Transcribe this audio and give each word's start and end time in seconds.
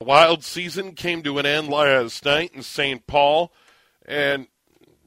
The 0.00 0.04
Wild 0.04 0.44
season 0.44 0.92
came 0.92 1.22
to 1.22 1.38
an 1.38 1.46
end 1.46 1.68
last 1.68 2.26
night 2.26 2.50
in 2.52 2.62
St. 2.62 3.06
Paul, 3.06 3.50
and 4.04 4.46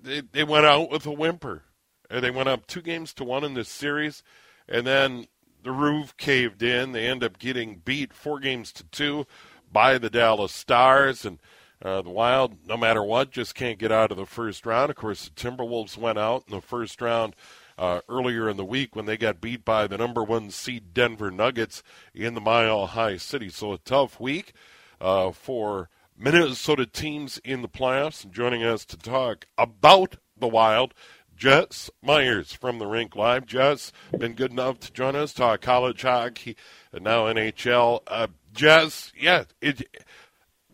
they, 0.01 0.21
they 0.21 0.43
went 0.43 0.65
out 0.65 0.89
with 0.89 1.05
a 1.05 1.11
whimper. 1.11 1.61
And 2.09 2.23
they 2.23 2.31
went 2.31 2.49
up 2.49 2.65
two 2.65 2.81
games 2.81 3.13
to 3.13 3.23
one 3.23 3.43
in 3.43 3.53
this 3.53 3.69
series, 3.69 4.23
and 4.67 4.87
then 4.87 5.27
the 5.61 5.71
roof 5.71 6.17
caved 6.17 6.63
in. 6.63 6.93
They 6.93 7.05
end 7.05 7.23
up 7.23 7.37
getting 7.37 7.83
beat 7.85 8.13
four 8.13 8.39
games 8.39 8.71
to 8.73 8.83
two 8.83 9.27
by 9.71 9.99
the 9.99 10.09
Dallas 10.09 10.53
Stars, 10.53 11.23
and 11.23 11.37
uh, 11.85 12.01
the 12.01 12.09
Wild, 12.09 12.55
no 12.67 12.75
matter 12.75 13.03
what, 13.03 13.29
just 13.29 13.53
can't 13.53 13.77
get 13.77 13.91
out 13.91 14.09
of 14.09 14.17
the 14.17 14.25
first 14.25 14.65
round. 14.65 14.89
Of 14.89 14.95
course, 14.95 15.25
the 15.29 15.39
Timberwolves 15.39 15.99
went 15.99 16.17
out 16.17 16.45
in 16.47 16.55
the 16.55 16.61
first 16.61 16.99
round 16.99 17.35
uh, 17.77 18.01
earlier 18.09 18.49
in 18.49 18.57
the 18.57 18.65
week 18.65 18.95
when 18.95 19.05
they 19.05 19.17
got 19.17 19.39
beat 19.39 19.63
by 19.63 19.85
the 19.85 19.99
number 19.99 20.23
one 20.23 20.49
seed 20.49 20.95
Denver 20.95 21.29
Nuggets 21.29 21.83
in 22.15 22.33
the 22.33 22.41
Mile 22.41 22.87
High 22.87 23.17
City. 23.17 23.49
So 23.49 23.71
a 23.73 23.77
tough 23.77 24.19
week 24.19 24.53
uh, 25.01 25.31
for 25.31 25.89
Minnesota 26.17 26.85
teams 26.85 27.39
in 27.43 27.61
the 27.61 27.69
playoffs. 27.69 28.23
And 28.23 28.33
joining 28.33 28.63
us 28.63 28.85
to 28.85 28.97
talk 28.97 29.47
about 29.57 30.17
the 30.37 30.47
Wild, 30.47 30.93
Jess 31.35 31.89
Myers 32.03 32.53
from 32.53 32.79
the 32.79 32.87
Rink 32.87 33.15
Live. 33.15 33.45
Jess, 33.45 33.91
been 34.17 34.33
good 34.33 34.51
enough 34.51 34.79
to 34.81 34.91
join 34.91 35.15
us, 35.15 35.33
talk 35.33 35.61
college 35.61 36.01
hockey, 36.01 36.55
and 36.91 37.03
now 37.03 37.25
NHL. 37.25 38.01
Uh, 38.07 38.27
Jess, 38.53 39.13
yeah, 39.17 39.45
it, 39.61 39.87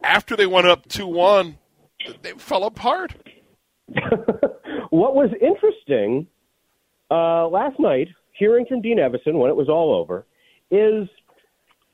after 0.04 0.36
they 0.36 0.48
went 0.48 0.68
up 0.68 0.88
2 0.88 1.06
1, 1.06 1.58
they 2.22 2.32
fell 2.34 2.64
apart. 2.64 3.14
what 4.90 5.16
was 5.16 5.30
interesting 5.40 6.28
uh, 7.12 7.48
last 7.48 7.80
night, 7.80 8.08
hearing 8.32 8.66
from 8.66 8.82
Dean 8.82 8.98
Evason 8.98 9.36
when 9.36 9.52
it 9.52 9.56
was 9.56 9.70
all 9.70 9.94
over, 9.94 10.26
is– 10.72 11.08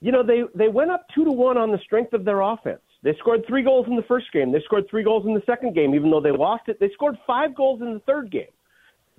you 0.02 0.12
know, 0.12 0.24
they, 0.24 0.42
they 0.56 0.68
went 0.68 0.92
up 0.92 1.06
two 1.14 1.24
to 1.24 1.32
one 1.32 1.58
on 1.58 1.72
the 1.72 1.78
strength 1.84 2.14
of 2.14 2.26
their 2.26 2.42
offense. 2.42 2.82
They 3.04 3.16
scored 3.20 3.46
three 3.48 3.64
goals 3.64 3.86
in 3.88 3.96
the 3.96 4.04
first 4.04 4.26
game. 4.34 4.52
They 4.52 4.62
scored 4.66 4.86
three 4.90 5.04
goals 5.04 5.26
in 5.26 5.34
the 5.34 5.44
second 5.46 5.76
game, 5.76 5.94
even 5.94 6.10
though 6.10 6.22
they 6.22 6.32
lost 6.32 6.64
it. 6.68 6.80
They 6.80 6.90
scored 6.94 7.18
five 7.26 7.56
goals 7.56 7.82
in 7.82 7.94
the 7.94 8.00
third 8.02 8.32
game. 8.32 8.52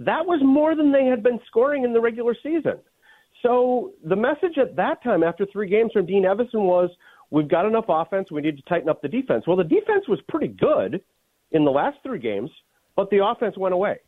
That 0.00 0.26
was 0.26 0.40
more 0.42 0.74
than 0.74 0.90
they 0.90 1.04
had 1.04 1.22
been 1.22 1.38
scoring 1.46 1.84
in 1.84 1.92
the 1.92 2.00
regular 2.00 2.36
season. 2.42 2.78
So 3.42 3.92
the 4.04 4.16
message 4.16 4.58
at 4.60 4.76
that 4.76 5.02
time, 5.02 5.22
after 5.22 5.46
three 5.52 5.68
games 5.68 5.92
from 5.92 6.06
Dean 6.06 6.24
Evason, 6.24 6.64
was 6.64 6.90
we've 7.30 7.48
got 7.48 7.64
enough 7.64 7.86
offense. 7.88 8.30
We 8.30 8.40
need 8.40 8.56
to 8.56 8.62
tighten 8.62 8.88
up 8.88 9.02
the 9.02 9.08
defense. 9.08 9.44
Well, 9.46 9.56
the 9.56 9.64
defense 9.64 10.08
was 10.08 10.20
pretty 10.28 10.48
good 10.48 11.00
in 11.52 11.64
the 11.64 11.70
last 11.70 11.98
three 12.02 12.18
games, 12.18 12.50
but 12.96 13.08
the 13.10 13.24
offense 13.24 13.56
went 13.56 13.74
away. 13.74 13.98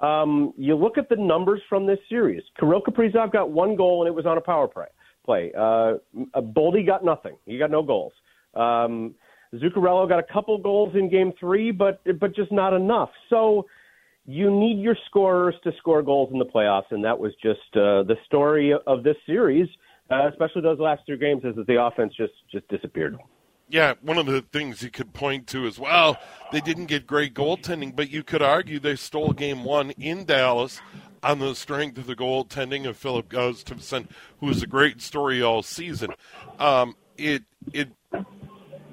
Um, 0.00 0.52
you 0.56 0.74
look 0.76 0.98
at 0.98 1.08
the 1.08 1.16
numbers 1.16 1.60
from 1.68 1.86
this 1.86 1.98
series. 2.08 2.42
Kirill 2.58 2.82
Kaprizov 2.82 3.32
got 3.32 3.50
one 3.50 3.76
goal, 3.76 4.02
and 4.02 4.08
it 4.08 4.14
was 4.14 4.26
on 4.26 4.36
a 4.38 4.40
power 4.40 4.66
play 4.66 4.86
play. 5.24 5.52
Uh, 5.56 5.94
Boldy 6.36 6.86
got 6.86 7.04
nothing. 7.04 7.36
He 7.46 7.58
got 7.58 7.70
no 7.70 7.82
goals. 7.82 8.12
Um, 8.54 9.14
Zuccarello 9.54 10.08
got 10.08 10.18
a 10.18 10.32
couple 10.32 10.58
goals 10.58 10.94
in 10.94 11.10
Game 11.10 11.32
Three, 11.38 11.70
but 11.70 12.02
but 12.18 12.34
just 12.34 12.52
not 12.52 12.72
enough. 12.72 13.10
So 13.28 13.66
you 14.24 14.50
need 14.50 14.80
your 14.80 14.96
scorers 15.06 15.54
to 15.64 15.72
score 15.78 16.02
goals 16.02 16.30
in 16.32 16.38
the 16.38 16.46
playoffs, 16.46 16.90
and 16.90 17.04
that 17.04 17.18
was 17.18 17.32
just 17.42 17.60
uh, 17.74 18.02
the 18.04 18.16
story 18.24 18.72
of 18.86 19.02
this 19.02 19.16
series, 19.26 19.68
uh, 20.10 20.28
especially 20.30 20.62
those 20.62 20.78
last 20.78 21.02
two 21.06 21.16
games, 21.16 21.42
is 21.44 21.54
that 21.56 21.66
the 21.66 21.82
offense 21.82 22.14
just 22.16 22.32
just 22.50 22.66
disappeared. 22.68 23.18
Yeah, 23.68 23.94
one 24.02 24.18
of 24.18 24.26
the 24.26 24.42
things 24.42 24.82
you 24.82 24.90
could 24.90 25.14
point 25.14 25.46
to 25.48 25.66
as 25.66 25.78
well, 25.78 26.18
they 26.52 26.60
didn't 26.60 26.86
get 26.86 27.06
great 27.06 27.32
goaltending, 27.32 27.96
but 27.96 28.10
you 28.10 28.22
could 28.22 28.42
argue 28.42 28.78
they 28.78 28.96
stole 28.96 29.32
game 29.32 29.64
one 29.64 29.92
in 29.92 30.26
Dallas 30.26 30.82
on 31.22 31.38
the 31.38 31.54
strength 31.54 31.98
of 31.98 32.06
the 32.06 32.16
goaltending 32.16 32.86
of 32.86 32.96
Filip 32.96 33.28
Gustavsson, 33.28 34.08
who 34.40 34.46
was 34.46 34.62
a 34.62 34.66
great 34.66 35.00
story 35.00 35.42
all 35.42 35.62
season. 35.62 36.10
Um, 36.58 36.96
it 37.16 37.44
it 37.72 37.90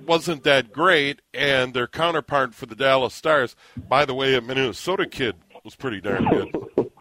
wasn't 0.05 0.43
that 0.43 0.71
great, 0.71 1.21
and 1.33 1.73
their 1.73 1.87
counterpart 1.87 2.53
for 2.53 2.65
the 2.65 2.75
Dallas 2.75 3.13
Stars, 3.13 3.55
by 3.75 4.05
the 4.05 4.13
way, 4.13 4.35
a 4.35 4.41
Minnesota 4.41 5.05
kid, 5.05 5.35
was 5.63 5.75
pretty 5.75 6.01
darn 6.01 6.25
good. 6.25 6.55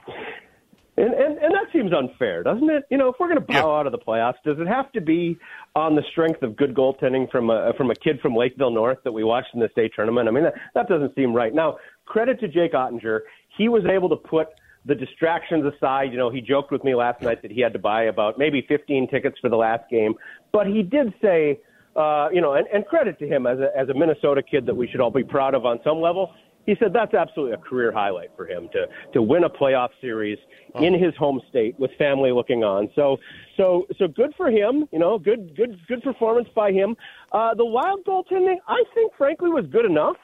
And, 0.99 1.15
and 1.15 1.39
and 1.39 1.55
that 1.55 1.73
seems 1.73 1.93
unfair, 1.93 2.43
doesn't 2.43 2.69
it? 2.69 2.83
You 2.91 2.99
know, 2.99 3.09
if 3.09 3.15
we're 3.21 3.29
going 3.29 3.39
to 3.39 3.47
bow 3.47 3.73
yeah. 3.73 3.79
out 3.79 3.87
of 3.87 3.93
the 3.93 3.99
playoffs, 3.99 4.35
does 4.45 4.59
it 4.59 4.67
have 4.67 4.91
to 4.93 5.01
be 5.01 5.39
on 5.77 5.95
the 5.95 6.03
strength 6.11 6.43
of 6.43 6.57
good 6.57 6.75
goaltending 6.75 7.31
from 7.31 7.51
a 7.51 7.73
from 7.77 7.93
a 7.93 7.95
kid 7.95 8.19
from 8.21 8.35
Lakeville 8.35 8.73
North 8.73 8.99
that 9.05 9.13
we 9.13 9.23
watched 9.23 9.55
in 9.55 9.61
the 9.61 9.69
state 9.71 9.93
tournament? 9.95 10.27
I 10.27 10.33
mean, 10.33 10.43
that 10.43 10.55
that 10.75 10.89
doesn't 10.89 11.15
seem 11.15 11.33
right. 11.33 11.55
Now, 11.55 11.77
credit 12.05 12.41
to 12.41 12.49
Jake 12.49 12.73
Oettinger, 12.73 13.21
he 13.57 13.69
was 13.69 13.85
able 13.87 14.09
to 14.09 14.17
put 14.17 14.49
the 14.89 14.95
distractions 14.95 15.65
aside, 15.67 16.11
you 16.11 16.19
know, 16.19 16.31
he 16.31 16.41
joked 16.41 16.73
with 16.73 16.83
me 16.83 16.95
last 16.95 17.21
night 17.23 17.43
that 17.43 17.53
he 17.53 17.61
had 17.61 17.75
to 17.75 17.79
buy 17.79 18.05
about 18.05 18.39
maybe 18.39 18.65
15 18.67 19.09
tickets 19.09 19.37
for 19.41 19.51
the 19.51 19.57
last 19.57 19.89
game, 19.91 20.15
but 20.51 20.67
he 20.67 20.83
did 20.83 21.13
say, 21.23 21.61
uh, 21.95 22.29
you 22.33 22.41
know, 22.41 22.55
and, 22.55 22.67
and 22.73 22.87
credit 22.87 23.19
to 23.19 23.29
him 23.29 23.47
as 23.47 23.59
a, 23.59 23.69
as 23.79 23.91
a 23.91 23.95
Minnesota 23.95 24.43
kid 24.43 24.65
that 24.65 24.75
we 24.75 24.89
should 24.89 25.01
all 25.01 25.11
be 25.11 25.23
proud 25.23 25.55
of 25.55 25.67
on 25.67 25.79
some 25.85 26.01
level. 26.01 26.33
He 26.65 26.75
said 26.79 26.93
that's 26.93 27.15
absolutely 27.15 27.55
a 27.55 27.59
career 27.59 27.93
highlight 27.93 28.31
for 28.37 28.47
him 28.47 28.69
to 28.73 28.87
to 29.15 29.23
win 29.23 29.45
a 29.45 29.49
playoff 29.49 29.89
series 30.03 30.37
in 30.81 30.93
his 30.93 31.17
home 31.17 31.41
state 31.49 31.79
with 31.81 31.91
family 31.97 32.31
looking 32.31 32.63
on. 32.63 32.91
So 32.95 33.17
so 33.57 33.87
so 33.99 34.07
good 34.07 34.35
for 34.37 34.51
him. 34.51 34.87
You 34.93 34.99
know, 34.99 35.19
good 35.19 35.57
good 35.57 35.79
good 35.89 36.03
performance 36.03 36.49
by 36.55 36.73
him. 36.73 36.95
Uh, 37.33 37.55
the 37.55 37.65
Wild 37.65 38.05
goaltending, 38.05 38.57
I 38.69 38.85
think, 38.95 39.13
frankly, 39.17 39.49
was 39.49 39.65
good 39.73 39.87
enough 39.87 40.17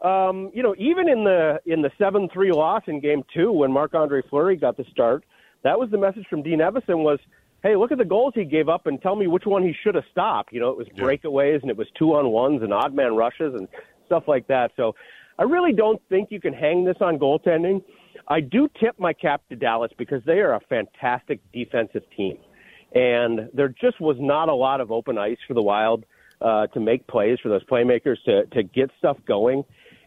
um, 0.00 0.50
you 0.52 0.62
know, 0.62 0.74
even 0.78 1.08
in 1.08 1.24
the 1.24 1.60
in 1.66 1.82
the 1.82 1.90
seven 1.98 2.28
three 2.32 2.52
loss 2.52 2.82
in 2.86 3.00
game 3.00 3.22
two 3.32 3.50
when 3.52 3.72
Marc 3.72 3.94
Andre 3.94 4.22
Fleury 4.28 4.56
got 4.56 4.76
the 4.76 4.84
start, 4.90 5.24
that 5.62 5.78
was 5.78 5.90
the 5.90 5.98
message 5.98 6.26
from 6.28 6.42
Dean 6.42 6.58
Evason 6.58 7.02
was, 7.02 7.18
Hey, 7.62 7.76
look 7.76 7.90
at 7.90 7.98
the 7.98 8.04
goals 8.04 8.34
he 8.34 8.44
gave 8.44 8.68
up 8.68 8.86
and 8.86 9.00
tell 9.00 9.16
me 9.16 9.26
which 9.26 9.46
one 9.46 9.62
he 9.62 9.74
should 9.82 9.94
have 9.94 10.04
stopped. 10.10 10.52
You 10.52 10.60
know, 10.60 10.70
it 10.70 10.76
was 10.76 10.86
breakaways 10.88 11.62
and 11.62 11.70
it 11.70 11.76
was 11.76 11.86
two 11.98 12.14
on 12.14 12.28
ones 12.28 12.62
and 12.62 12.72
odd 12.72 12.94
man 12.94 13.16
rushes 13.16 13.54
and 13.54 13.66
stuff 14.06 14.24
like 14.28 14.46
that. 14.48 14.72
So 14.76 14.94
I 15.38 15.44
really 15.44 15.72
don't 15.72 16.00
think 16.08 16.30
you 16.30 16.40
can 16.40 16.52
hang 16.52 16.84
this 16.84 16.96
on 17.00 17.18
goaltending. 17.18 17.82
I 18.28 18.40
do 18.40 18.68
tip 18.78 18.98
my 18.98 19.12
cap 19.12 19.42
to 19.48 19.56
Dallas 19.56 19.90
because 19.96 20.22
they 20.24 20.40
are 20.40 20.54
a 20.54 20.60
fantastic 20.68 21.40
defensive 21.52 22.02
team. 22.16 22.36
And 22.94 23.48
there 23.54 23.68
just 23.68 24.00
was 24.00 24.16
not 24.20 24.48
a 24.48 24.54
lot 24.54 24.80
of 24.80 24.92
open 24.92 25.18
ice 25.18 25.38
for 25.48 25.54
the 25.54 25.62
Wild 25.62 26.04
uh, 26.40 26.68
to 26.68 26.80
make 26.80 27.06
plays 27.06 27.38
for 27.42 27.48
those 27.48 27.64
playmakers 27.64 28.16
to, 28.26 28.44
to 28.46 28.62
get 28.62 28.90
stuff 28.98 29.16
going. 29.26 29.64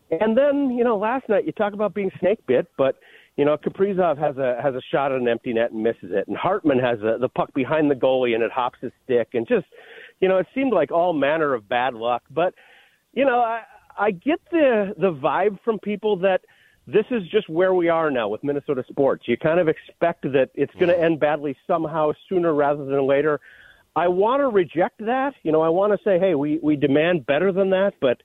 And 0.09 0.37
then, 0.37 0.71
you 0.71 0.83
know, 0.83 0.97
last 0.97 1.27
night 1.27 1.45
you 1.45 1.51
talk 1.51 1.73
about 1.73 1.93
being 1.93 2.11
snake 2.19 2.39
bit, 2.47 2.67
but 2.77 2.95
you 3.35 3.45
know, 3.45 3.55
Kaprizov 3.55 4.17
has 4.17 4.37
a 4.37 4.59
has 4.61 4.73
a 4.73 4.81
shot 4.91 5.11
at 5.11 5.21
an 5.21 5.27
empty 5.27 5.53
net 5.53 5.71
and 5.71 5.83
misses 5.83 6.09
it, 6.11 6.27
and 6.27 6.35
Hartman 6.35 6.79
has 6.79 6.99
a, 7.01 7.17
the 7.19 7.29
puck 7.29 7.53
behind 7.53 7.89
the 7.91 7.95
goalie 7.95 8.33
and 8.33 8.43
it 8.43 8.51
hops 8.51 8.79
his 8.81 8.91
stick, 9.03 9.29
and 9.33 9.47
just, 9.47 9.67
you 10.19 10.27
know, 10.27 10.37
it 10.37 10.47
seemed 10.55 10.73
like 10.73 10.91
all 10.91 11.13
manner 11.13 11.53
of 11.53 11.69
bad 11.69 11.93
luck. 11.93 12.23
But, 12.31 12.55
you 13.13 13.25
know, 13.25 13.39
I 13.39 13.61
I 13.97 14.11
get 14.11 14.39
the 14.51 14.95
the 14.97 15.13
vibe 15.13 15.59
from 15.63 15.77
people 15.79 16.17
that 16.17 16.41
this 16.87 17.05
is 17.11 17.23
just 17.29 17.47
where 17.47 17.75
we 17.75 17.89
are 17.89 18.09
now 18.09 18.27
with 18.27 18.43
Minnesota 18.43 18.83
sports. 18.89 19.27
You 19.27 19.37
kind 19.37 19.59
of 19.59 19.67
expect 19.67 20.23
that 20.23 20.49
it's 20.55 20.73
going 20.73 20.87
to 20.87 20.93
mm-hmm. 20.93 21.03
end 21.03 21.19
badly 21.19 21.55
somehow 21.67 22.13
sooner 22.29 22.53
rather 22.53 22.85
than 22.85 23.05
later. 23.05 23.39
I 23.95 24.07
want 24.07 24.41
to 24.41 24.47
reject 24.47 24.99
that. 24.99 25.33
You 25.43 25.51
know, 25.51 25.61
I 25.61 25.69
want 25.69 25.91
to 25.93 25.99
say, 26.03 26.17
hey, 26.17 26.33
we 26.33 26.59
we 26.63 26.75
demand 26.75 27.25
better 27.25 27.51
than 27.51 27.69
that, 27.71 27.93
but 27.99 28.21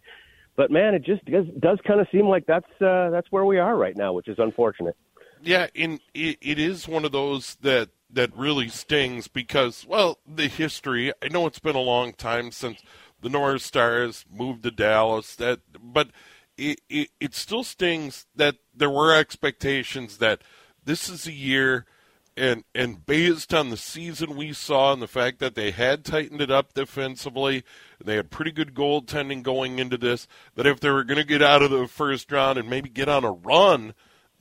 but 0.56 0.70
man, 0.70 0.94
it 0.94 1.04
just 1.04 1.24
does, 1.24 1.46
does 1.58 1.78
kind 1.86 2.00
of 2.00 2.06
seem 2.12 2.26
like 2.28 2.46
that's 2.46 2.70
uh, 2.80 3.10
that's 3.10 3.30
where 3.30 3.44
we 3.44 3.58
are 3.58 3.76
right 3.76 3.96
now, 3.96 4.12
which 4.12 4.28
is 4.28 4.38
unfortunate. 4.38 4.96
Yeah, 5.42 5.66
and 5.74 6.00
it, 6.14 6.38
it 6.40 6.58
is 6.58 6.86
one 6.86 7.04
of 7.04 7.12
those 7.12 7.56
that 7.62 7.90
that 8.10 8.36
really 8.36 8.68
stings 8.68 9.28
because, 9.28 9.86
well, 9.86 10.18
the 10.26 10.48
history. 10.48 11.12
I 11.22 11.28
know 11.28 11.46
it's 11.46 11.58
been 11.58 11.76
a 11.76 11.80
long 11.80 12.12
time 12.12 12.50
since 12.52 12.82
the 13.20 13.30
North 13.30 13.62
Stars 13.62 14.24
moved 14.30 14.62
to 14.64 14.70
Dallas. 14.70 15.34
That, 15.36 15.60
but 15.82 16.10
it, 16.56 16.80
it, 16.88 17.08
it 17.18 17.34
still 17.34 17.64
stings 17.64 18.26
that 18.36 18.56
there 18.74 18.90
were 18.90 19.14
expectations 19.14 20.18
that 20.18 20.42
this 20.84 21.08
is 21.08 21.26
a 21.26 21.32
year 21.32 21.86
and 22.36 22.64
and 22.74 23.04
based 23.04 23.52
on 23.52 23.70
the 23.70 23.76
season 23.76 24.36
we 24.36 24.52
saw 24.52 24.92
and 24.92 25.02
the 25.02 25.08
fact 25.08 25.38
that 25.38 25.54
they 25.54 25.70
had 25.70 26.04
tightened 26.04 26.40
it 26.40 26.50
up 26.50 26.72
defensively, 26.72 27.64
they 28.04 28.16
had 28.16 28.30
pretty 28.30 28.52
good 28.52 28.74
goaltending 28.74 29.42
going 29.42 29.78
into 29.78 29.96
this. 29.96 30.26
That 30.54 30.66
if 30.66 30.80
they 30.80 30.90
were 30.90 31.04
going 31.04 31.18
to 31.18 31.26
get 31.26 31.42
out 31.42 31.62
of 31.62 31.70
the 31.70 31.86
first 31.86 32.30
round 32.32 32.58
and 32.58 32.68
maybe 32.68 32.88
get 32.88 33.08
on 33.08 33.24
a 33.24 33.32
run, 33.32 33.94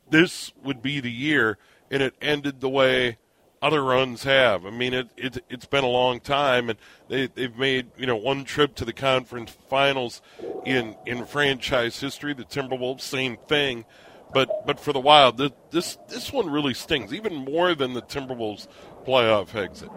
this 0.10 0.52
would 0.64 0.82
be 0.82 1.00
the 1.00 1.12
year. 1.12 1.58
And 1.90 2.02
it 2.02 2.16
ended 2.22 2.62
the 2.62 2.70
way 2.70 3.18
other 3.62 3.84
runs 3.84 4.24
have. 4.24 4.66
I 4.66 4.72
mean, 4.72 4.94
it, 4.94 5.10
it 5.16 5.44
it's 5.50 5.66
been 5.66 5.84
a 5.84 5.90
long 5.90 6.20
time, 6.20 6.70
and 6.70 6.80
they 7.10 7.28
they've 7.28 7.56
made 7.56 7.92
you 7.98 8.08
know 8.08 8.16
one 8.16 8.44
trip 8.44 8.76
to 8.76 8.86
the 8.86 8.94
conference 8.94 9.52
finals 9.70 10.22
in 10.66 10.96
in 11.06 11.26
franchise 11.26 12.00
history. 12.00 12.34
The 12.34 12.44
Timberwolves, 12.44 13.02
same 13.02 13.38
thing. 13.48 13.86
But 14.34 14.66
but 14.66 14.80
for 14.80 14.94
the 14.94 15.00
Wild, 15.00 15.38
this 15.72 15.98
this 16.08 16.34
one 16.34 16.50
really 16.50 16.74
stings, 16.74 17.14
even 17.14 17.36
more 17.36 17.76
than 17.76 17.94
the 17.94 18.02
Timberwolves 18.02 18.68
playoff 19.06 19.56
exit. 19.56 19.90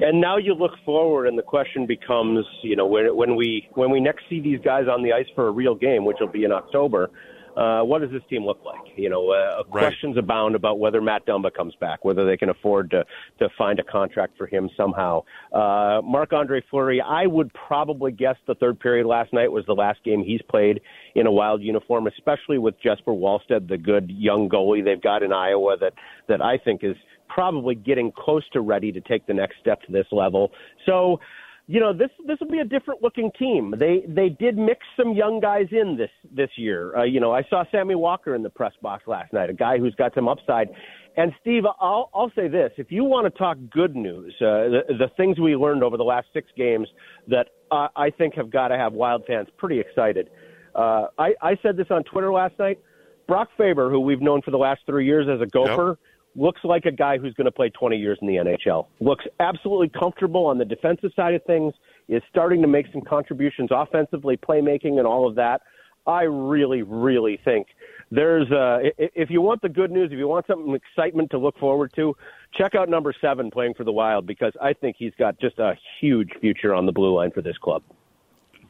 And 0.00 0.20
now 0.20 0.36
you 0.38 0.54
look 0.54 0.72
forward, 0.84 1.26
and 1.26 1.38
the 1.38 1.42
question 1.42 1.86
becomes, 1.86 2.44
you 2.62 2.76
know, 2.76 2.86
when, 2.86 3.16
when 3.16 3.36
we 3.36 3.68
when 3.74 3.90
we 3.90 4.00
next 4.00 4.24
see 4.28 4.40
these 4.40 4.60
guys 4.64 4.86
on 4.90 5.02
the 5.02 5.12
ice 5.12 5.26
for 5.34 5.48
a 5.48 5.50
real 5.50 5.74
game, 5.74 6.04
which 6.04 6.16
will 6.20 6.28
be 6.28 6.44
in 6.44 6.52
October, 6.52 7.10
uh, 7.56 7.82
what 7.82 8.00
does 8.00 8.10
this 8.10 8.22
team 8.28 8.44
look 8.44 8.58
like? 8.64 8.80
You 8.96 9.08
know, 9.08 9.30
uh, 9.30 9.62
right. 9.70 9.70
questions 9.70 10.16
abound 10.18 10.56
about 10.56 10.78
whether 10.80 11.00
Matt 11.00 11.24
Dumba 11.26 11.54
comes 11.54 11.74
back, 11.76 12.04
whether 12.04 12.26
they 12.26 12.36
can 12.36 12.48
afford 12.48 12.90
to 12.90 13.04
to 13.38 13.48
find 13.56 13.78
a 13.78 13.84
contract 13.84 14.36
for 14.36 14.46
him 14.46 14.68
somehow. 14.76 15.22
Uh, 15.52 16.00
Marc 16.02 16.32
Andre 16.32 16.62
Fleury, 16.70 17.00
I 17.00 17.26
would 17.26 17.52
probably 17.54 18.10
guess 18.10 18.36
the 18.46 18.54
third 18.56 18.80
period 18.80 19.06
last 19.06 19.32
night 19.32 19.52
was 19.52 19.64
the 19.66 19.74
last 19.74 20.02
game 20.04 20.24
he's 20.24 20.42
played 20.42 20.80
in 21.14 21.26
a 21.26 21.32
Wild 21.32 21.62
uniform, 21.62 22.06
especially 22.08 22.58
with 22.58 22.74
Jesper 22.80 23.12
Wallstedt, 23.12 23.68
the 23.68 23.78
good 23.78 24.10
young 24.10 24.48
goalie 24.48 24.84
they've 24.84 25.00
got 25.00 25.22
in 25.22 25.32
Iowa 25.32 25.76
that 25.78 25.92
that 26.28 26.42
I 26.42 26.58
think 26.58 26.82
is 26.82 26.96
probably 27.28 27.74
getting 27.74 28.12
close 28.12 28.44
to 28.52 28.60
ready 28.60 28.92
to 28.92 29.00
take 29.00 29.26
the 29.26 29.34
next 29.34 29.56
step 29.60 29.82
to 29.82 29.92
this 29.92 30.06
level. 30.12 30.50
So 30.86 31.20
you 31.66 31.80
know 31.80 31.94
this 31.94 32.10
this 32.26 32.36
will 32.40 32.50
be 32.50 32.58
a 32.58 32.64
different 32.64 33.02
looking 33.02 33.30
team. 33.38 33.74
They 33.78 34.04
they 34.06 34.28
did 34.28 34.58
mix 34.58 34.80
some 34.98 35.14
young 35.14 35.40
guys 35.40 35.66
in 35.70 35.96
this 35.96 36.10
this 36.30 36.50
year. 36.56 36.94
Uh, 36.94 37.04
you 37.04 37.20
know, 37.20 37.32
I 37.32 37.42
saw 37.48 37.64
Sammy 37.72 37.94
Walker 37.94 38.34
in 38.34 38.42
the 38.42 38.50
press 38.50 38.72
box 38.82 39.04
last 39.06 39.32
night, 39.32 39.48
a 39.48 39.54
guy 39.54 39.78
who's 39.78 39.94
got 39.94 40.14
some 40.14 40.28
upside. 40.28 40.68
And 41.16 41.32
Steve, 41.40 41.62
I'll 41.80 42.10
I'll 42.14 42.30
say 42.36 42.48
this: 42.48 42.72
if 42.76 42.92
you 42.92 43.04
want 43.04 43.32
to 43.32 43.38
talk 43.38 43.56
good 43.70 43.96
news, 43.96 44.34
uh, 44.40 44.68
the 44.68 44.82
the 44.88 45.10
things 45.16 45.40
we 45.40 45.56
learned 45.56 45.82
over 45.82 45.96
the 45.96 46.04
last 46.04 46.26
six 46.34 46.48
games 46.54 46.86
that 47.28 47.48
uh, 47.70 47.88
I 47.96 48.10
think 48.10 48.34
have 48.34 48.50
got 48.50 48.68
to 48.68 48.76
have 48.76 48.92
Wild 48.92 49.24
fans 49.26 49.48
pretty 49.56 49.80
excited. 49.80 50.28
Uh, 50.74 51.06
I 51.18 51.34
I 51.40 51.56
said 51.62 51.78
this 51.78 51.86
on 51.90 52.04
Twitter 52.04 52.32
last 52.32 52.58
night. 52.58 52.78
Brock 53.26 53.48
Faber, 53.56 53.88
who 53.88 54.00
we've 54.00 54.20
known 54.20 54.42
for 54.42 54.50
the 54.50 54.58
last 54.58 54.82
three 54.84 55.06
years 55.06 55.28
as 55.32 55.40
a 55.40 55.46
Gopher. 55.46 55.90
Yep 55.92 55.98
looks 56.36 56.60
like 56.64 56.84
a 56.86 56.92
guy 56.92 57.18
who's 57.18 57.34
going 57.34 57.46
to 57.46 57.52
play 57.52 57.70
20 57.70 57.96
years 57.96 58.18
in 58.20 58.28
the 58.28 58.36
NHL. 58.36 58.86
Looks 59.00 59.24
absolutely 59.40 59.88
comfortable 59.88 60.46
on 60.46 60.58
the 60.58 60.64
defensive 60.64 61.12
side 61.14 61.34
of 61.34 61.44
things, 61.44 61.74
is 62.08 62.22
starting 62.30 62.62
to 62.62 62.68
make 62.68 62.86
some 62.92 63.02
contributions 63.02 63.70
offensively, 63.72 64.36
playmaking, 64.36 64.98
and 64.98 65.06
all 65.06 65.28
of 65.28 65.36
that. 65.36 65.62
I 66.06 66.22
really, 66.24 66.82
really 66.82 67.40
think 67.44 67.68
there's 68.10 68.50
uh, 68.52 68.78
if 68.98 69.30
you 69.30 69.40
want 69.40 69.62
the 69.62 69.68
good 69.68 69.90
news, 69.90 70.10
if 70.12 70.18
you 70.18 70.28
want 70.28 70.46
something 70.46 70.74
excitement 70.74 71.30
to 71.30 71.38
look 71.38 71.58
forward 71.58 71.92
to, 71.96 72.14
check 72.52 72.74
out 72.74 72.88
number 72.88 73.14
seven 73.20 73.50
playing 73.50 73.74
for 73.74 73.84
the 73.84 73.92
Wild 73.92 74.26
because 74.26 74.52
I 74.60 74.74
think 74.74 74.96
he's 74.98 75.14
got 75.18 75.40
just 75.40 75.58
a 75.58 75.74
huge 76.00 76.30
future 76.40 76.74
on 76.74 76.86
the 76.86 76.92
blue 76.92 77.14
line 77.14 77.30
for 77.30 77.42
this 77.42 77.56
club. 77.56 77.82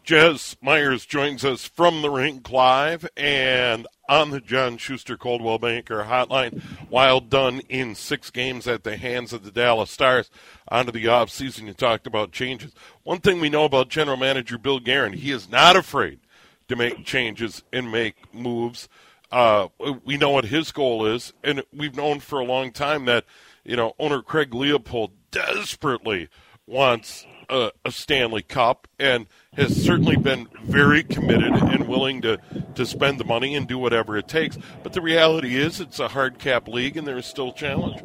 Jess 0.05 0.55
Myers 0.61 1.07
joins 1.07 1.47
us 1.47 1.65
from 1.65 2.03
the 2.03 2.11
rink 2.11 2.51
live 2.51 3.09
and 3.17 3.87
on 4.07 4.33
the 4.33 4.41
John 4.41 4.77
Schuster 4.77 5.17
Coldwell 5.17 5.59
Banker 5.59 6.05
hotline. 6.05 6.63
Wild 6.91 7.31
done 7.31 7.61
in 7.71 7.95
six 7.95 8.29
games 8.29 8.69
at 8.69 8.85
the 8.85 8.99
hands 8.99 9.33
of 9.33 9.45
the 9.45 9.51
Dallas 9.51 9.91
Stars. 9.91 10.31
Onto 10.69 10.93
the 10.93 11.07
offseason, 11.07 11.69
you 11.69 11.73
talked 11.73 12.07
about 12.07 12.33
changes. 12.33 12.75
One 13.03 13.21
thing 13.21 13.41
we 13.41 13.49
know 13.49 13.65
about 13.65 13.89
general 13.89 14.19
manager 14.19 14.59
Bill 14.59 14.79
Guerin, 14.79 15.15
he 15.15 15.31
is 15.31 15.49
not 15.49 15.75
afraid 15.75 16.21
to 16.69 16.77
make 16.77 17.07
changes 17.07 17.63
and 17.73 17.91
make 17.91 18.35
moves. 18.35 18.91
Uh, 19.33 19.69
we 20.05 20.19
know 20.19 20.31
what 20.31 20.45
his 20.45 20.71
goal 20.71 21.07
is, 21.07 21.33
and 21.43 21.63
we've 21.73 21.97
known 21.97 22.21
for 22.21 22.41
a 22.41 22.45
long 22.45 22.73
time 22.73 23.07
that, 23.07 23.25
you 23.65 23.75
know, 23.75 23.95
owner 23.99 24.21
Craig 24.21 24.53
Leopold 24.53 25.13
desperately 25.31 26.29
wants 26.67 27.27
a, 27.49 27.71
a, 27.85 27.91
Stanley 27.91 28.43
Cup 28.43 28.89
and 28.99 29.27
has 29.55 29.85
certainly 29.85 30.17
been 30.17 30.49
very 30.63 31.03
committed 31.03 31.53
and 31.53 31.89
willing 31.89 32.23
to, 32.23 32.39
to 32.75 32.87
spend 32.87 33.19
the 33.19 33.25
money 33.25 33.55
and 33.55 33.67
do 33.67 33.79
whatever 33.79 34.17
it 34.17 34.29
takes. 34.29 34.59
But 34.83 34.93
the 34.93 35.01
reality 35.01 35.57
is, 35.57 35.81
it's 35.81 36.01
a 36.01 36.09
hard 36.09 36.39
cap 36.39 36.69
league 36.69 36.97
and 36.97 37.07
there 37.07 37.17
are 37.17 37.23
still 37.23 37.53
challenges. 37.53 38.03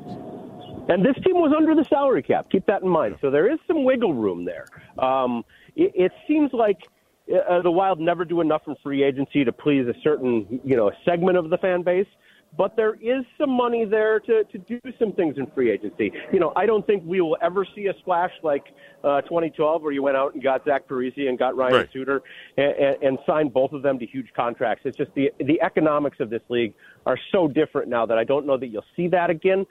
And 0.90 1.06
this 1.06 1.16
team 1.24 1.36
was 1.36 1.54
under 1.56 1.76
the 1.76 1.86
salary 1.86 2.24
cap. 2.24 2.50
Keep 2.52 2.66
that 2.66 2.82
in 2.82 2.90
mind. 2.90 3.18
So 3.22 3.30
there 3.30 3.52
is 3.52 3.60
some 3.68 3.84
wiggle 3.84 4.14
room 4.14 4.46
there. 4.46 4.66
Um, 4.98 5.46
it, 5.76 5.92
it 5.94 6.12
seems 6.28 6.52
like 6.52 6.80
uh, 7.30 7.62
the 7.62 7.72
Wild 7.72 8.00
never 8.00 8.26
do 8.26 8.42
enough 8.42 8.64
in 8.68 8.76
free 8.82 9.04
agency 9.04 9.44
to 9.44 9.52
please 9.52 9.88
a 9.88 9.94
certain 10.02 10.60
you 10.64 10.76
know 10.76 10.92
segment 11.06 11.38
of 11.38 11.50
the 11.50 11.58
fan 11.58 11.84
base 11.84 12.08
but 12.58 12.76
there 12.76 12.96
is 12.96 13.24
some 13.38 13.50
money 13.50 13.86
there 13.86 14.20
to, 14.22 14.44
to 14.46 14.58
do 14.58 14.80
some 14.98 15.14
things 15.14 15.38
in 15.38 15.48
free 15.48 15.72
agency. 15.72 16.12
You 16.34 16.40
know, 16.40 16.52
I 16.56 16.66
don't 16.66 16.86
think 16.86 17.04
we 17.06 17.22
will 17.22 17.38
ever 17.42 17.66
see 17.76 17.88
a 17.88 17.94
splash 18.00 18.32
like 18.44 18.66
uh, 19.04 19.22
2012 19.22 19.82
where 19.82 19.92
you 19.92 20.04
went 20.04 20.18
out 20.18 20.34
and 20.34 20.44
got 20.44 20.66
Zach 20.66 20.88
Parise 20.88 21.28
and 21.30 21.38
got 21.38 21.56
Ryan 21.56 21.74
right. 21.74 21.90
Suter 21.94 22.22
and, 22.58 22.72
and, 22.76 23.04
and 23.04 23.20
signed 23.26 23.54
both 23.54 23.72
of 23.72 23.82
them 23.82 24.00
to 24.00 24.06
huge 24.06 24.28
contracts. 24.36 24.84
It's 24.86 24.98
just 24.98 25.14
the 25.14 25.32
the 25.40 25.62
economics 25.62 26.20
of 26.20 26.30
this 26.30 26.42
league 26.50 26.74
are 27.06 27.18
so 27.32 27.48
different 27.48 27.88
now 27.88 28.06
that 28.06 28.18
I 28.18 28.24
don't 28.24 28.46
know 28.46 28.58
that 28.58 28.68
you'll 28.68 28.84
see 28.96 29.08
that 29.10 29.30
again. 29.30 29.66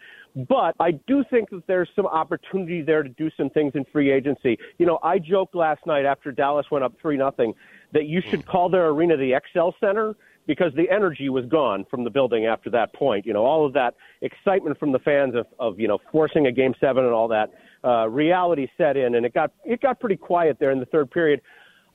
But 0.49 0.75
I 0.79 0.93
do 0.93 1.25
think 1.29 1.51
that 1.51 1.67
there's 1.67 1.89
some 1.97 2.07
opportunity 2.07 2.83
there 2.83 3.03
to 3.03 3.09
do 3.09 3.29
some 3.37 3.51
things 3.51 3.73
in 3.75 3.85
free 3.93 4.13
agency. 4.13 4.59
You 4.79 4.87
know, 4.87 4.99
I 5.03 5.19
joked 5.19 5.55
last 5.55 5.85
night 5.85 6.05
after 6.05 6.31
Dallas 6.31 6.67
went 6.71 6.85
up 6.85 6.95
three 7.01 7.17
nothing 7.17 7.55
that 7.93 8.07
you 8.07 8.21
should 8.21 8.47
call 8.47 8.69
their 8.69 8.89
arena 8.89 9.17
the 9.17 9.33
Xcel 9.33 9.73
Center 9.81 10.15
because 10.49 10.73
the 10.75 10.91
energy 10.91 11.29
was 11.29 11.45
gone 11.45 11.85
from 11.89 12.03
the 12.03 12.11
building 12.11 12.47
after 12.47 12.71
that 12.71 12.93
point. 12.95 13.25
You 13.27 13.35
know, 13.35 13.45
all 13.45 13.65
of 13.65 13.75
that 13.75 13.95
excitement 14.23 14.79
from 14.81 14.91
the 14.91 14.99
fans 14.99 15.37
of, 15.37 15.47
of 15.61 15.79
you 15.79 15.87
know 15.87 15.99
forcing 16.11 16.47
a 16.47 16.53
game 16.53 16.75
seven 16.81 17.05
and 17.05 17.13
all 17.13 17.29
that 17.29 17.51
uh, 17.85 18.09
reality 18.09 18.67
set 18.77 18.97
in, 18.97 19.15
and 19.15 19.25
it 19.25 19.33
got 19.33 19.53
it 19.65 19.81
got 19.81 20.01
pretty 20.01 20.17
quiet 20.17 20.57
there 20.59 20.73
in 20.73 20.81
the 20.81 20.87
third 20.87 21.13
period. 21.13 21.41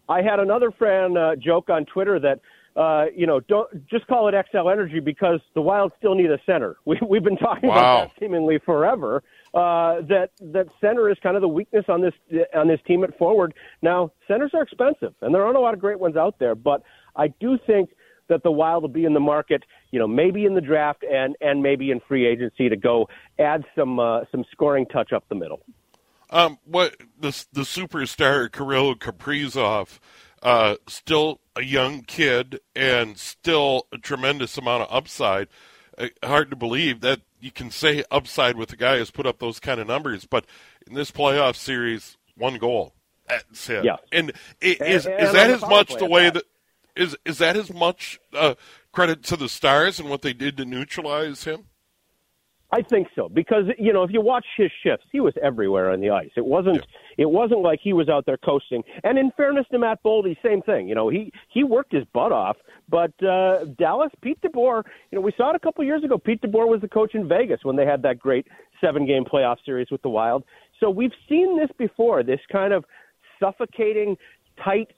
I 0.08 0.22
had 0.22 0.40
another 0.40 0.72
friend 0.72 1.18
uh, 1.18 1.36
joke 1.36 1.69
on 1.69 1.86
Twitter 1.86 2.18
that. 2.22 2.40
Uh, 2.76 3.06
you 3.16 3.28
know, 3.28 3.40
don't 3.40 3.88
just 3.88 4.07
call 4.07 4.28
it 4.28 4.33
Xcel 4.33 4.72
Energy 4.72 5.00
because 5.00 5.40
the 5.54 5.62
Wild 5.62 5.92
still 6.00 6.16
need 6.16 6.31
a 6.31 6.40
center. 6.44 6.78
We, 6.88 7.00
we've 7.07 7.24
been 7.24 7.38
talking 7.38 7.69
wow. 7.69 7.76
about 7.76 8.07
that 8.07 8.19
seemingly 8.19 8.57
forever. 8.66 9.22
Uh, 9.54 10.02
that 10.10 10.31
that 10.42 10.69
center 10.81 11.07
is 11.07 11.18
kind 11.22 11.36
of 11.36 11.44
the 11.44 11.48
weakness 11.48 11.86
on 11.88 12.02
this 12.02 12.16
on 12.56 12.68
this 12.68 12.80
team 12.88 13.04
at 13.04 13.16
forward. 13.19 13.54
Now, 13.83 14.12
centers 14.28 14.56
are 14.56 14.64
expensive, 14.64 15.14
and 15.22 15.36
there 15.36 15.45
aren't 15.45 15.56
a 15.56 15.60
lot 15.60 15.76
of 15.76 15.80
great 15.80 16.00
ones 16.00 16.16
out 16.16 16.40
there. 16.40 16.56
But 16.56 16.81
I 17.16 17.28
do 17.28 17.60
think 17.68 17.92
that 18.27 18.44
the 18.44 18.51
Wild 18.51 18.83
will 18.83 18.89
be 18.89 19.06
in 19.06 19.13
the 19.13 19.19
market, 19.19 19.63
you 19.92 19.99
know, 19.99 20.07
maybe 20.07 20.45
in 20.45 20.56
the 20.56 20.61
draft 20.61 21.03
and 21.03 21.35
and 21.42 21.61
maybe 21.61 21.92
in 21.92 21.99
free 21.99 22.25
agency 22.25 22.69
to 22.69 22.75
go 22.75 23.09
add 23.39 23.65
some 23.75 23.99
uh, 23.99 24.21
some 24.31 24.45
scoring 24.51 24.85
touch 24.85 25.11
up 25.13 25.23
the 25.30 25.35
middle. 25.35 25.61
Um, 26.30 26.57
what 26.65 26.95
the 27.19 27.45
the 27.51 27.61
superstar 27.61 28.51
Kirill 28.51 28.95
Kaprizov, 28.95 29.99
uh, 30.42 30.75
still 30.87 31.39
a 31.56 31.63
young 31.63 32.01
kid 32.01 32.59
and 32.75 33.18
still 33.18 33.87
a 33.92 33.97
tremendous 33.97 34.57
amount 34.57 34.83
of 34.83 34.95
upside. 34.95 35.47
Uh, 35.97 36.07
hard 36.23 36.49
to 36.49 36.56
believe 36.56 37.01
that 37.01 37.21
you 37.39 37.51
can 37.51 37.69
say 37.69 38.03
upside 38.09 38.57
with 38.57 38.73
a 38.73 38.75
guy 38.75 38.97
who's 38.97 39.11
put 39.11 39.27
up 39.27 39.39
those 39.39 39.59
kind 39.59 39.80
of 39.80 39.85
numbers, 39.85 40.25
but 40.25 40.45
in 40.87 40.95
this 40.95 41.11
playoff 41.11 41.56
series, 41.56 42.18
one 42.35 42.57
goal. 42.57 42.94
That's 43.27 43.69
it. 43.69 43.85
Yeah. 43.85 43.97
And 44.11 44.31
is, 44.59 45.06
and, 45.06 45.15
and 45.15 45.27
is 45.27 45.33
that 45.33 45.49
as 45.49 45.61
much 45.61 45.95
the 45.95 46.06
way 46.06 46.30
that 46.30 46.44
is 46.95 47.16
is 47.26 47.38
that 47.40 47.56
as 47.56 47.73
much 47.73 48.19
uh, 48.33 48.56
credit 48.92 49.23
to 49.23 49.38
the 49.38 49.50
Stars 49.50 50.00
and 50.00 50.09
what 50.09 50.21
they 50.21 50.33
did 50.33 50.57
to 50.57 50.66
neutralize 50.66 51.44
him? 51.44 51.66
I 52.73 52.81
think 52.81 53.07
so 53.16 53.30
because 53.30 53.66
you 53.78 53.94
know 53.94 54.02
if 54.02 54.09
you 54.12 54.19
watch 54.19 54.45
his 54.57 54.71
shifts, 54.83 55.06
he 55.12 55.19
was 55.19 55.33
everywhere 55.44 55.92
on 55.92 56.02
the 56.02 56.09
ice. 56.09 56.31
It 56.35 56.45
wasn't 56.45 56.78
yeah. 56.78 57.26
it 57.26 57.30
wasn't 57.30 57.62
like 57.62 57.80
he 57.83 57.94
was 57.94 58.09
out 58.09 58.26
there 58.26 58.38
coasting. 58.38 58.81
And 59.04 59.19
in 59.19 59.31
fairness 59.38 59.68
to 59.71 59.78
Matt 59.78 60.02
Boldy, 60.04 60.35
same 60.44 60.64
thing. 60.64 60.88
You 60.88 60.95
know 60.95 61.07
he 61.07 61.31
he 61.50 61.64
worked 61.64 61.94
his 61.94 62.04
butt 62.14 62.31
off. 62.31 62.57
But 62.90 63.12
uh, 63.23 63.66
Dallas, 63.78 64.12
Pete 64.21 64.42
DeBoer, 64.42 64.83
you 65.12 65.18
know 65.18 65.21
we 65.21 65.31
saw 65.38 65.52
it 65.52 65.56
a 65.56 65.59
couple 65.59 65.83
years 65.83 66.04
ago. 66.04 66.18
Pete 66.18 66.42
DeBoer 66.42 66.68
was 66.68 66.81
the 66.81 66.88
coach 66.88 67.14
in 67.14 67.28
Vegas 67.28 67.59
when 67.62 67.76
they 67.76 67.85
had 67.85 68.02
that 68.02 68.18
great 68.18 68.47
seven 68.81 69.06
game 69.06 69.23
playoff 69.23 69.57
series 69.64 69.92
with 69.92 70.02
the 70.02 70.09
Wild. 70.09 70.44
So 70.80 70.90
we've 70.90 71.14
seen 71.30 71.59
this 71.59 71.69
before. 71.78 72.23
This 72.23 72.40
kind 72.52 72.73
of 72.73 72.85
suffocating, 73.40 74.18
tight 74.64 74.90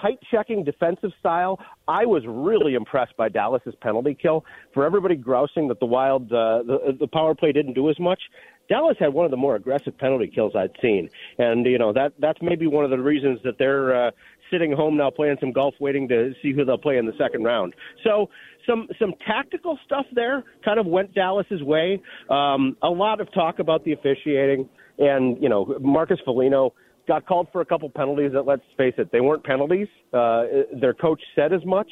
tight 0.00 0.18
checking 0.30 0.64
defensive 0.64 1.10
style. 1.18 1.58
I 1.88 2.06
was 2.06 2.22
really 2.26 2.74
impressed 2.74 3.16
by 3.16 3.28
Dallas's 3.28 3.74
penalty 3.80 4.16
kill. 4.20 4.44
For 4.74 4.84
everybody 4.84 5.16
grousing 5.16 5.68
that 5.68 5.80
the 5.80 5.86
Wild 5.86 6.32
uh, 6.32 6.62
the, 6.64 6.96
the 6.98 7.06
power 7.06 7.34
play 7.34 7.52
didn't 7.52 7.74
do 7.74 7.90
as 7.90 7.98
much, 7.98 8.20
Dallas 8.68 8.96
had 8.98 9.12
one 9.12 9.24
of 9.24 9.30
the 9.30 9.36
more 9.36 9.56
aggressive 9.56 9.96
penalty 9.98 10.28
kills 10.28 10.54
I'd 10.56 10.76
seen, 10.80 11.10
and 11.38 11.66
you 11.66 11.78
know 11.78 11.92
that 11.92 12.14
that's 12.18 12.40
maybe 12.40 12.66
one 12.66 12.84
of 12.84 12.90
the 12.90 12.98
reasons 12.98 13.40
that 13.44 13.58
they're 13.58 14.08
uh, 14.08 14.10
sitting 14.50 14.72
home 14.72 14.96
now 14.96 15.10
playing 15.10 15.38
some 15.40 15.52
golf, 15.52 15.74
waiting 15.80 16.06
to 16.08 16.34
see 16.42 16.52
who 16.52 16.64
they'll 16.64 16.78
play 16.78 16.98
in 16.98 17.06
the 17.06 17.14
second 17.18 17.42
round. 17.44 17.74
So 18.04 18.30
some 18.66 18.88
some 18.98 19.14
tactical 19.26 19.78
stuff 19.84 20.06
there 20.12 20.44
kind 20.64 20.78
of 20.78 20.86
went 20.86 21.14
Dallas's 21.14 21.62
way. 21.62 22.00
Um, 22.30 22.76
a 22.82 22.90
lot 22.90 23.20
of 23.20 23.32
talk 23.32 23.58
about 23.58 23.84
the 23.84 23.92
officiating, 23.92 24.68
and 24.98 25.42
you 25.42 25.48
know 25.48 25.76
Marcus 25.80 26.20
Foligno 26.24 26.74
got 27.06 27.26
called 27.26 27.48
for 27.52 27.60
a 27.60 27.64
couple 27.64 27.88
penalties 27.90 28.32
that, 28.32 28.42
let's 28.42 28.62
face 28.76 28.94
it, 28.98 29.10
they 29.12 29.20
weren't 29.20 29.44
penalties. 29.44 29.88
Uh, 30.12 30.44
their 30.80 30.94
coach 30.94 31.20
said 31.34 31.52
as 31.52 31.64
much 31.64 31.88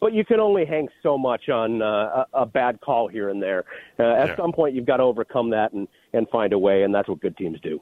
but 0.00 0.12
you 0.12 0.24
can 0.24 0.40
only 0.40 0.64
hang 0.64 0.88
so 1.02 1.16
much 1.16 1.48
on 1.48 1.82
uh, 1.82 2.24
a, 2.32 2.42
a 2.42 2.46
bad 2.46 2.80
call 2.80 3.08
here 3.08 3.28
and 3.28 3.42
there. 3.42 3.64
Uh, 3.98 4.02
at 4.04 4.28
yeah. 4.28 4.36
some 4.36 4.52
point, 4.52 4.74
you've 4.74 4.86
got 4.86 4.98
to 4.98 5.02
overcome 5.02 5.50
that 5.50 5.72
and, 5.72 5.88
and 6.12 6.28
find 6.28 6.52
a 6.52 6.58
way, 6.58 6.82
and 6.82 6.94
that's 6.94 7.08
what 7.08 7.20
good 7.20 7.36
teams 7.36 7.58
do. 7.60 7.80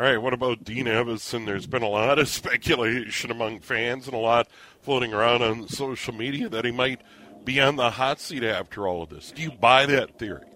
All 0.00 0.06
right, 0.06 0.18
what 0.18 0.32
about 0.32 0.64
Dean 0.64 0.86
Evason? 0.86 1.44
There's 1.46 1.66
been 1.66 1.82
a 1.82 1.88
lot 1.88 2.18
of 2.18 2.28
speculation 2.28 3.30
among 3.30 3.60
fans 3.60 4.06
and 4.06 4.14
a 4.14 4.18
lot 4.18 4.48
floating 4.80 5.12
around 5.12 5.42
on 5.42 5.68
social 5.68 6.14
media 6.14 6.48
that 6.48 6.64
he 6.64 6.70
might 6.70 7.02
be 7.44 7.60
on 7.60 7.76
the 7.76 7.90
hot 7.90 8.18
seat 8.18 8.42
after 8.42 8.88
all 8.88 9.02
of 9.02 9.10
this. 9.10 9.32
Do 9.32 9.42
you 9.42 9.50
buy 9.50 9.86
that 9.86 10.18
theory? 10.18 10.46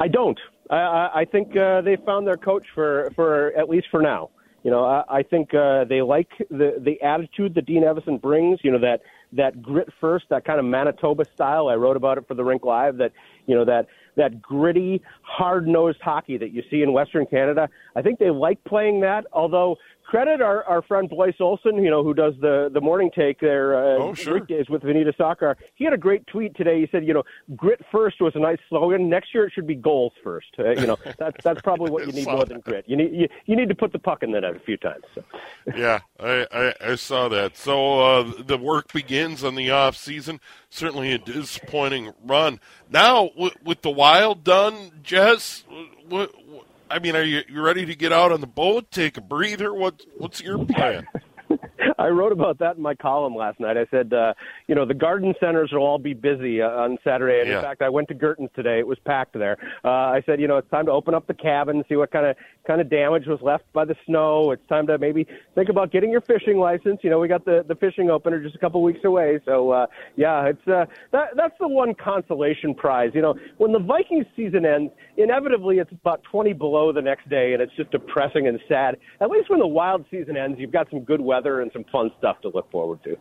I 0.00 0.08
don't. 0.08 0.38
I, 0.70 1.10
I 1.14 1.24
think 1.30 1.56
uh, 1.56 1.82
they 1.82 1.96
found 1.96 2.26
their 2.26 2.36
coach 2.36 2.66
for, 2.74 3.12
for 3.14 3.52
at 3.56 3.68
least 3.68 3.88
for 3.90 4.00
now. 4.00 4.30
You 4.64 4.70
know, 4.70 4.82
I, 4.82 5.18
I 5.18 5.22
think 5.22 5.52
uh, 5.52 5.84
they 5.84 6.00
like 6.00 6.28
the 6.50 6.80
the 6.82 7.00
attitude 7.02 7.54
that 7.54 7.66
Dean 7.66 7.82
Evason 7.82 8.20
brings. 8.20 8.60
You 8.62 8.72
know 8.72 8.80
that 8.80 9.02
that 9.34 9.60
grit 9.60 9.88
first, 10.00 10.24
that 10.30 10.46
kind 10.46 10.58
of 10.58 10.64
Manitoba 10.64 11.26
style. 11.34 11.68
I 11.68 11.74
wrote 11.74 11.98
about 11.98 12.16
it 12.16 12.26
for 12.26 12.34
the 12.34 12.42
Rink 12.42 12.64
Live. 12.64 12.96
That 12.96 13.12
you 13.46 13.54
know 13.54 13.66
that 13.66 13.86
that 14.16 14.40
gritty, 14.40 15.02
hard 15.22 15.68
nosed 15.68 16.00
hockey 16.00 16.38
that 16.38 16.52
you 16.52 16.62
see 16.70 16.82
in 16.82 16.94
Western 16.94 17.26
Canada. 17.26 17.68
I 17.94 18.00
think 18.00 18.18
they 18.18 18.30
like 18.30 18.64
playing 18.64 19.02
that. 19.02 19.26
Although 19.34 19.76
credit 20.04 20.40
our, 20.40 20.64
our 20.64 20.82
friend 20.82 21.08
Blaise 21.08 21.34
Olson, 21.40 21.82
you 21.82 21.90
know, 21.90 22.02
who 22.02 22.14
does 22.14 22.34
the, 22.40 22.70
the 22.72 22.80
morning 22.80 23.10
take 23.14 23.40
there 23.40 23.74
uh, 23.74 24.02
oh, 24.02 24.14
sure. 24.14 24.34
weekdays 24.34 24.68
with 24.68 24.82
Vineeta 24.82 25.16
Sawkar. 25.16 25.56
He 25.74 25.84
had 25.84 25.92
a 25.92 25.98
great 25.98 26.26
tweet 26.26 26.56
today. 26.56 26.80
He 26.80 26.88
said, 26.92 27.04
you 27.06 27.14
know, 27.14 27.22
grit 27.56 27.80
first 27.90 28.20
was 28.20 28.32
a 28.36 28.38
nice 28.38 28.58
slogan. 28.68 29.08
Next 29.08 29.34
year 29.34 29.46
it 29.46 29.52
should 29.52 29.66
be 29.66 29.74
goals 29.74 30.12
first. 30.22 30.48
Uh, 30.58 30.70
you 30.70 30.86
know, 30.86 30.98
that's 31.18 31.42
that's 31.42 31.62
probably 31.62 31.90
what 31.90 32.06
you 32.06 32.12
need 32.12 32.26
more 32.26 32.44
than 32.44 32.60
grit. 32.60 32.84
You 32.86 32.96
need 32.96 33.12
you, 33.12 33.28
you 33.46 33.56
need 33.56 33.68
to 33.68 33.74
put 33.74 33.92
the 33.92 33.98
puck 33.98 34.22
in 34.22 34.32
the 34.32 34.40
net 34.40 34.56
a 34.56 34.60
few 34.60 34.76
times. 34.76 35.04
So. 35.14 35.24
yeah, 35.76 36.00
I, 36.20 36.46
I, 36.52 36.74
I 36.80 36.94
saw 36.96 37.28
that. 37.28 37.56
So 37.56 38.00
uh, 38.00 38.32
the 38.42 38.58
work 38.58 38.92
begins 38.92 39.42
on 39.42 39.54
the 39.54 39.70
off 39.70 39.96
season. 39.96 40.40
Certainly 40.70 41.12
a 41.12 41.18
disappointing 41.18 42.12
run. 42.22 42.60
Now 42.90 43.30
with, 43.36 43.54
with 43.62 43.82
the 43.82 43.90
Wild 43.90 44.44
done, 44.44 45.00
Jess, 45.02 45.64
what 46.08 46.32
I 46.94 47.00
mean, 47.00 47.16
are 47.16 47.24
you, 47.24 47.42
you 47.48 47.60
ready 47.60 47.84
to 47.86 47.96
get 47.96 48.12
out 48.12 48.30
on 48.30 48.40
the 48.40 48.46
boat, 48.46 48.92
take 48.92 49.16
a 49.16 49.20
breather? 49.20 49.74
What 49.74 50.00
what's 50.16 50.40
your 50.40 50.64
plan? 50.64 51.08
I 51.98 52.08
wrote 52.08 52.32
about 52.32 52.58
that 52.58 52.76
in 52.76 52.82
my 52.82 52.94
column 52.94 53.34
last 53.34 53.60
night. 53.60 53.76
I 53.76 53.86
said, 53.90 54.12
uh, 54.12 54.34
you 54.66 54.74
know, 54.74 54.84
the 54.84 54.94
garden 54.94 55.34
centers 55.40 55.70
will 55.72 55.82
all 55.82 55.98
be 55.98 56.14
busy 56.14 56.62
uh, 56.62 56.68
on 56.68 56.98
Saturday. 57.04 57.40
And 57.40 57.48
yeah. 57.48 57.56
in 57.56 57.62
fact, 57.62 57.82
I 57.82 57.88
went 57.88 58.08
to 58.08 58.14
Gertens 58.14 58.50
today. 58.54 58.78
It 58.78 58.86
was 58.86 58.98
packed 59.04 59.34
there. 59.34 59.56
Uh, 59.84 59.88
I 59.88 60.22
said, 60.26 60.40
you 60.40 60.48
know, 60.48 60.56
it's 60.56 60.70
time 60.70 60.86
to 60.86 60.92
open 60.92 61.14
up 61.14 61.26
the 61.26 61.34
cabin, 61.34 61.84
see 61.88 61.96
what 61.96 62.10
kind 62.10 62.26
of 62.26 62.36
kind 62.66 62.80
of 62.80 62.88
damage 62.88 63.26
was 63.26 63.40
left 63.42 63.70
by 63.72 63.84
the 63.84 63.94
snow. 64.06 64.50
It's 64.50 64.66
time 64.68 64.86
to 64.86 64.98
maybe 64.98 65.26
think 65.54 65.68
about 65.68 65.92
getting 65.92 66.10
your 66.10 66.22
fishing 66.22 66.58
license. 66.58 67.00
You 67.02 67.10
know, 67.10 67.18
we 67.18 67.28
got 67.28 67.44
the 67.44 67.64
the 67.66 67.74
fishing 67.74 68.10
opener 68.10 68.42
just 68.42 68.54
a 68.54 68.58
couple 68.58 68.82
weeks 68.82 69.04
away. 69.04 69.40
So 69.44 69.70
uh, 69.70 69.86
yeah, 70.16 70.46
it's 70.46 70.66
uh, 70.66 70.86
that 71.12 71.30
that's 71.36 71.54
the 71.60 71.68
one 71.68 71.94
consolation 71.94 72.74
prize. 72.74 73.10
You 73.14 73.22
know, 73.22 73.34
when 73.58 73.72
the 73.72 73.78
Vikings 73.78 74.26
season 74.34 74.64
ends, 74.64 74.92
inevitably 75.16 75.78
it's 75.78 75.92
about 75.92 76.22
20 76.24 76.52
below 76.54 76.92
the 76.92 77.02
next 77.02 77.28
day, 77.28 77.52
and 77.52 77.62
it's 77.62 77.74
just 77.76 77.90
depressing 77.90 78.48
and 78.48 78.58
sad. 78.68 78.96
At 79.20 79.30
least 79.30 79.50
when 79.50 79.60
the 79.60 79.66
Wild 79.66 80.04
season 80.10 80.36
ends, 80.36 80.58
you've 80.58 80.72
got 80.72 80.88
some 80.90 81.00
good 81.00 81.20
weather 81.20 81.60
and 81.60 81.70
some 81.72 81.83
fun 81.90 82.10
stuff 82.18 82.40
to 82.42 82.48
look 82.48 82.70
forward 82.70 83.02
to. 83.04 83.16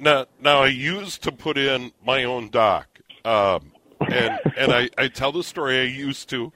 Now, 0.00 0.26
now 0.40 0.62
I 0.62 0.68
used 0.68 1.22
to 1.24 1.32
put 1.32 1.58
in 1.58 1.92
my 2.04 2.24
own 2.24 2.50
dock, 2.50 3.00
um, 3.24 3.72
and 4.00 4.38
and 4.56 4.72
I, 4.72 4.90
I 4.96 5.08
tell 5.08 5.32
the 5.32 5.42
story 5.42 5.80
I 5.80 5.84
used 5.84 6.28
to. 6.30 6.52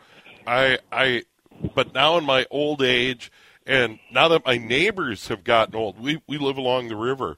I 0.46 0.78
I 0.90 1.24
but 1.74 1.94
now 1.94 2.18
in 2.18 2.24
my 2.24 2.46
old 2.50 2.82
age, 2.82 3.30
and 3.66 3.98
now 4.12 4.28
that 4.28 4.46
my 4.46 4.58
neighbors 4.58 5.28
have 5.28 5.44
gotten 5.44 5.74
old, 5.74 6.00
we 6.00 6.22
we 6.26 6.38
live 6.38 6.56
along 6.56 6.88
the 6.88 6.96
river. 6.96 7.36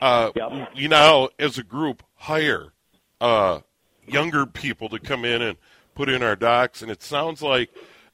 Uh, 0.00 0.30
yep. 0.34 0.50
We 0.74 0.88
now, 0.88 1.30
as 1.38 1.56
a 1.56 1.62
group, 1.62 2.02
hire 2.16 2.72
uh, 3.20 3.60
younger 4.06 4.44
people 4.44 4.88
to 4.90 4.98
come 4.98 5.24
in 5.24 5.40
and 5.40 5.56
put 5.94 6.08
in 6.08 6.22
our 6.22 6.36
docks, 6.36 6.82
and 6.82 6.90
it 6.90 7.02
sounds 7.02 7.40
like 7.40 7.70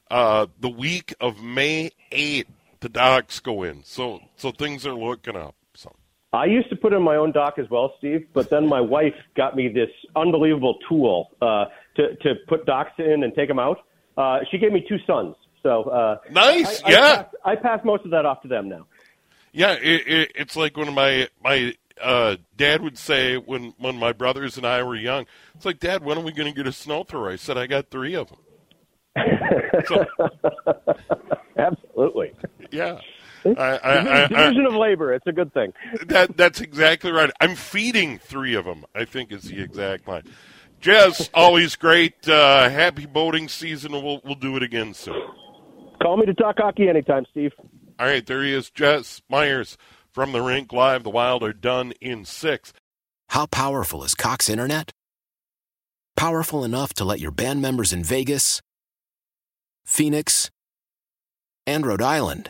uh, 0.09 0.47
the 0.59 0.69
week 0.69 1.13
of 1.19 1.41
May 1.41 1.91
eighth, 2.11 2.49
the 2.83 2.89
docks 2.89 3.39
go 3.39 3.63
in. 3.63 3.83
So 3.83 4.19
so 4.35 4.51
things 4.51 4.85
are 4.85 4.93
looking 4.93 5.35
up. 5.35 5.55
So. 5.73 5.95
I 6.31 6.45
used 6.45 6.69
to 6.69 6.75
put 6.75 6.93
in 6.93 7.01
my 7.01 7.15
own 7.15 7.31
dock 7.31 7.55
as 7.57 7.69
well, 7.69 7.93
Steve, 7.97 8.27
but 8.33 8.49
then 8.49 8.67
my 8.67 8.81
wife 8.81 9.13
got 9.35 9.55
me 9.55 9.67
this 9.67 9.89
unbelievable 10.15 10.77
tool 10.87 11.31
uh, 11.41 11.65
to 11.95 12.15
to 12.17 12.35
put 12.47 12.65
docks 12.65 12.93
in 12.97 13.23
and 13.23 13.33
take 13.33 13.47
them 13.47 13.59
out. 13.59 13.79
Uh, 14.17 14.39
she 14.51 14.57
gave 14.57 14.71
me 14.71 14.85
two 14.87 14.97
sons. 15.07 15.35
So 15.63 15.83
uh, 15.83 16.17
nice, 16.29 16.83
I, 16.83 16.91
yeah. 16.91 17.25
I 17.45 17.55
pass, 17.55 17.79
I 17.81 17.85
most 17.85 18.05
of 18.05 18.11
that 18.11 18.25
off 18.25 18.41
to 18.43 18.47
them 18.47 18.69
now. 18.69 18.85
Yeah, 19.53 19.73
it, 19.73 20.07
it, 20.07 20.31
it's 20.35 20.55
like 20.55 20.75
when 20.75 20.93
my 20.93 21.29
my 21.43 21.73
uh, 22.01 22.37
dad 22.57 22.81
would 22.81 22.97
say 22.97 23.37
when 23.37 23.73
when 23.77 23.97
my 23.97 24.11
brothers 24.11 24.57
and 24.57 24.65
I 24.65 24.83
were 24.83 24.95
young. 24.95 25.25
It's 25.55 25.65
like, 25.65 25.79
Dad, 25.79 26.03
when 26.03 26.17
are 26.17 26.21
we 26.23 26.31
going 26.31 26.51
to 26.51 26.55
get 26.55 26.67
a 26.67 26.71
snow 26.71 27.03
thrower? 27.03 27.31
I 27.31 27.35
said, 27.35 27.57
I 27.57 27.67
got 27.67 27.89
three 27.89 28.15
of 28.15 28.29
them. 28.29 28.39
so, 29.85 30.05
Absolutely. 31.57 32.33
Yeah. 32.73 32.99
I, 33.45 33.51
I, 33.51 34.23
I, 34.23 34.27
division 34.27 34.65
of 34.65 34.73
labor. 34.73 35.13
It's 35.13 35.27
a 35.27 35.31
good 35.31 35.53
thing. 35.53 35.73
That 36.07 36.37
that's 36.37 36.61
exactly 36.61 37.11
right. 37.11 37.29
I'm 37.41 37.55
feeding 37.55 38.17
three 38.17 38.55
of 38.55 38.65
them. 38.65 38.85
I 38.95 39.05
think 39.05 39.31
is 39.31 39.43
the 39.43 39.61
exact 39.61 40.07
line. 40.07 40.23
Jess, 40.79 41.29
always 41.33 41.75
great. 41.75 42.27
Uh, 42.27 42.69
happy 42.69 43.05
boating 43.05 43.49
season. 43.49 43.91
We'll 43.91 44.21
we'll 44.23 44.35
do 44.35 44.55
it 44.55 44.63
again 44.63 44.93
soon. 44.93 45.21
Call 46.01 46.17
me 46.17 46.25
to 46.25 46.33
talk 46.33 46.55
hockey 46.57 46.89
anytime, 46.89 47.25
Steve. 47.31 47.51
All 47.99 48.07
right, 48.07 48.25
there 48.25 48.43
he 48.43 48.53
is, 48.53 48.69
Jess 48.69 49.21
Myers 49.29 49.77
from 50.11 50.31
the 50.31 50.41
rink 50.41 50.73
live. 50.73 51.03
The 51.03 51.09
Wild 51.09 51.43
are 51.43 51.53
done 51.53 51.93
in 52.01 52.25
six. 52.25 52.73
How 53.29 53.45
powerful 53.45 54.03
is 54.03 54.15
Cox 54.15 54.49
Internet? 54.49 54.91
Powerful 56.15 56.63
enough 56.63 56.93
to 56.95 57.05
let 57.05 57.19
your 57.19 57.31
band 57.31 57.61
members 57.61 57.91
in 57.91 58.03
Vegas, 58.03 58.61
Phoenix, 59.85 60.49
and 61.65 61.85
Rhode 61.85 62.01
Island 62.01 62.49